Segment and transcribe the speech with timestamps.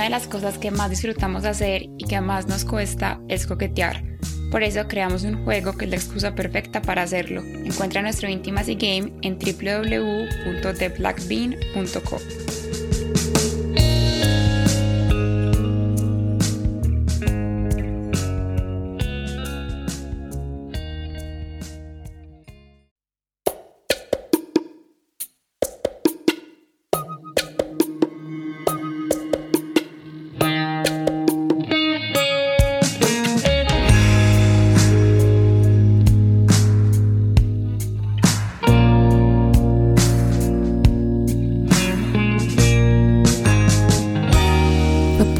[0.00, 4.02] Una de las cosas que más disfrutamos hacer y que más nos cuesta es coquetear.
[4.50, 7.42] Por eso creamos un juego que es la excusa perfecta para hacerlo.
[7.42, 9.38] Encuentra nuestro Intimacy Game en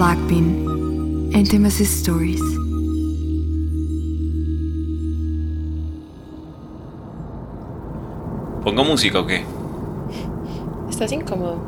[0.01, 1.37] www.theblackbean.co.
[1.37, 2.41] Intimacy Stories.
[8.65, 9.45] ¿Pongo música o qué?
[10.89, 11.59] ¿Estás incómodo?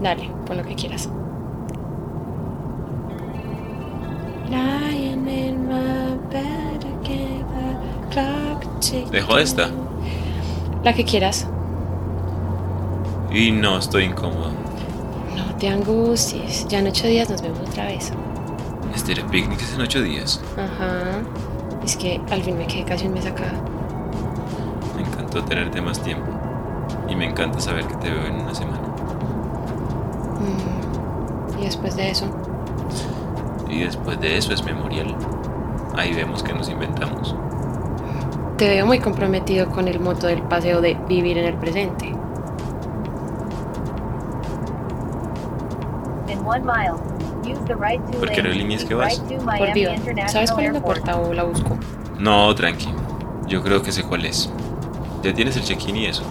[0.00, 1.10] Dale, pon lo que quieras.
[9.10, 9.68] ¿Dejo esta?
[10.84, 11.46] La que quieras.
[13.32, 14.57] Y no estoy incómodo.
[15.58, 16.68] Te angusties.
[16.68, 18.12] Ya en ocho días nos vemos otra vez.
[18.94, 20.40] Este picnic es en ocho días.
[20.56, 21.20] Ajá.
[21.84, 23.52] Es que al fin me quedé casi un mes acá.
[24.94, 26.30] Me encantó tenerte más tiempo.
[27.08, 28.78] Y me encanta saber que te veo en una semana.
[30.38, 32.26] Mm, ¿Y después de eso?
[33.68, 35.16] Y después de eso es memorial.
[35.96, 37.34] Ahí vemos que nos inventamos.
[38.56, 42.14] Te veo muy comprometido con el moto del paseo de vivir en el presente.
[46.48, 46.96] In one mile,
[48.18, 49.20] ¿Por qué aerolíneas que vas?
[49.20, 49.92] Por viva.
[50.28, 51.78] ¿Sabes cuál es la puerta o la busco?
[52.18, 52.88] No, tranqui.
[53.46, 54.50] Yo creo que sé cuál es.
[55.22, 56.22] ¿Ya tienes el check-in y eso?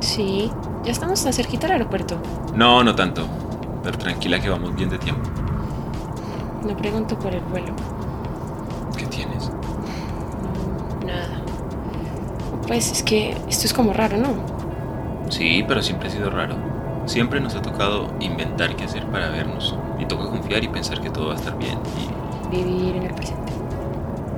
[0.00, 0.50] Sí,
[0.84, 2.18] ya estamos tan cerquita al aeropuerto.
[2.54, 3.26] No, no tanto.
[3.82, 5.28] Pero tranquila que vamos bien de tiempo.
[6.66, 7.74] No pregunto por el vuelo.
[8.96, 9.50] ¿Qué tienes?
[11.04, 11.42] Nada.
[12.66, 14.28] Pues es que esto es como raro, ¿no?
[15.28, 16.71] Sí, pero siempre ha sido raro.
[17.06, 19.74] Siempre nos ha tocado inventar qué hacer para vernos.
[19.98, 21.78] Y toca confiar y pensar que todo va a estar bien.
[21.98, 22.56] Y...
[22.56, 23.52] Vivir en el presente.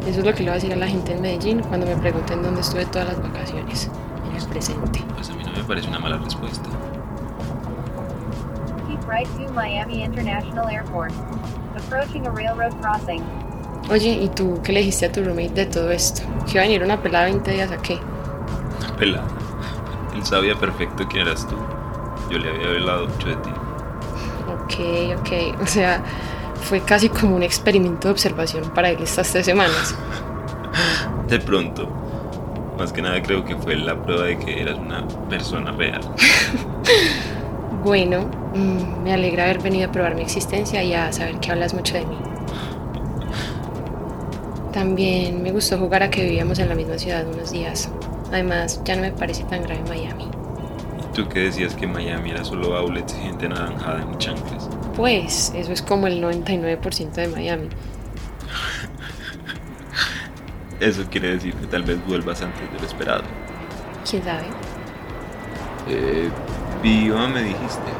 [0.06, 1.96] Eso es lo que le voy a decir a la gente en Medellín cuando me
[1.96, 3.90] pregunten dónde estuve todas las vacaciones.
[4.28, 5.02] En el presente.
[5.14, 6.68] Pues a mí no me parece una mala respuesta.
[8.88, 11.12] Keep right to Miami International Airport.
[11.76, 13.22] Approaching a railroad crossing.
[13.90, 16.22] Oye, ¿y tú qué le dijiste a tu roommate de todo esto?
[16.46, 17.98] ¿Que iba a venir una pelada 20 días a qué?
[18.78, 19.26] Una pelada.
[20.14, 21.56] Él sabía perfecto quién eras tú.
[22.30, 23.50] Yo le había hablado mucho de ti.
[24.48, 25.62] Ok, ok.
[25.62, 26.02] O sea,
[26.62, 29.94] fue casi como un experimento de observación para él estas tres semanas.
[31.28, 31.88] De pronto.
[32.78, 36.00] Más que nada creo que fue la prueba de que eras una persona real.
[37.84, 41.72] bueno, mm, me alegra haber venido a probar mi existencia y a saber que hablas
[41.72, 42.16] mucho de mí.
[44.72, 47.88] También me gustó jugar a que vivíamos en la misma ciudad unos días.
[48.32, 50.28] Además, ya no me parece tan grave Miami.
[51.14, 54.68] ¿Tú qué decías que Miami era solo outlets y gente naranjada en chancles?
[54.96, 57.68] Pues eso es como el 99% de Miami.
[60.80, 63.22] eso quiere decir que tal vez vuelvas antes de lo esperado.
[64.08, 64.42] ¿Quién sabe?
[65.88, 66.28] Eh,
[66.82, 67.92] Viva me dijiste.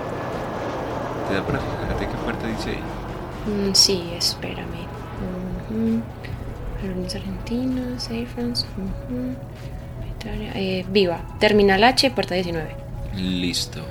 [1.28, 2.82] ¿Te da para fijarte qué puerta dice ahí?
[3.70, 4.88] Mm, sí, espérame.
[5.70, 6.00] Uh
[7.14, 8.66] Argentinos, Air France.
[10.26, 11.20] eh, viva.
[11.38, 12.83] Terminal H, puerta 19.
[13.16, 13.84] Listo.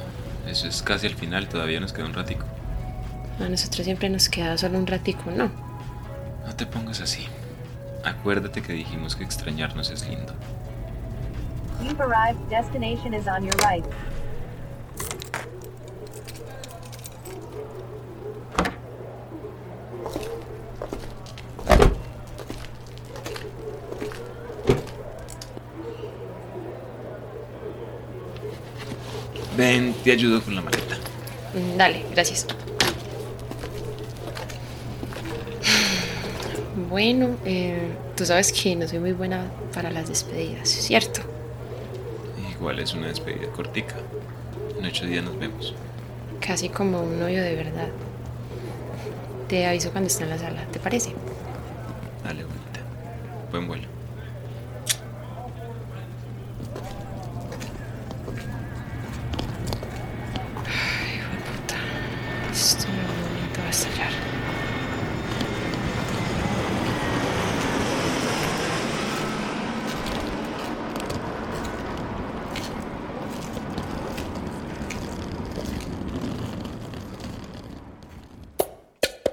[0.48, 2.46] Eso es casi al final, todavía nos queda un ratico.
[3.40, 5.50] A nosotros siempre nos queda solo un ratico, ¿no?
[6.46, 7.28] No te pongas así.
[8.04, 10.34] Acuérdate que dijimos que extrañarnos es lindo.
[11.82, 12.38] You've arrived.
[12.50, 13.86] Destination is on your right.
[29.56, 30.98] Ven, te ayudo con la maleta.
[31.54, 32.48] Mm, dale, gracias.
[36.90, 41.22] Bueno, eh, tú sabes que no soy muy buena para las despedidas, ¿cierto?
[42.52, 43.96] Igual es una despedida cortica.
[44.80, 45.76] En ocho días nos vemos.
[46.40, 47.90] Casi como un novio de verdad.
[49.48, 51.14] Te aviso cuando esté en la sala, ¿te parece?
[52.24, 52.80] Dale, bonita.
[53.52, 53.93] Buen vuelo.
[62.54, 64.12] Esto en algún momento va a estallar.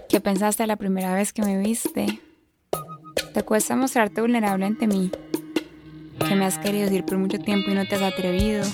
[0.08, 2.20] ¿Qué pensaste la primera vez que me viste?
[3.34, 5.10] Te cuesta mostrarte vulnerable ante mí,
[6.26, 8.64] que me has querido decir por mucho tiempo y no te has atrevido.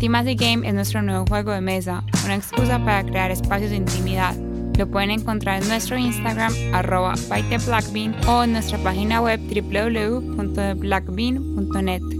[0.00, 4.34] Intimacy Game es nuestro nuevo juego de mesa, una excusa para crear espacios de intimidad.
[4.78, 12.19] Lo pueden encontrar en nuestro Instagram, arroba bytheblackbean, o en nuestra página web www.theblackbean.net.